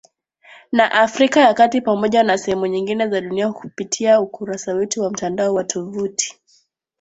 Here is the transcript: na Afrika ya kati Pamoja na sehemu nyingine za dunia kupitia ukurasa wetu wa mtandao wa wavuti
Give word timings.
na 0.71 0.91
Afrika 0.91 1.39
ya 1.41 1.53
kati 1.53 1.81
Pamoja 1.81 2.23
na 2.23 2.37
sehemu 2.37 2.65
nyingine 2.67 3.07
za 3.07 3.21
dunia 3.21 3.53
kupitia 3.53 4.21
ukurasa 4.21 4.73
wetu 4.73 5.01
wa 5.01 5.09
mtandao 5.11 5.53
wa 5.53 5.65
wavuti 5.75 6.39